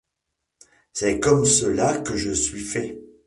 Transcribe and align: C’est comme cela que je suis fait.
C’est 0.93 1.19
comme 1.19 1.45
cela 1.45 1.99
que 1.99 2.17
je 2.17 2.31
suis 2.31 2.59
fait. 2.61 2.99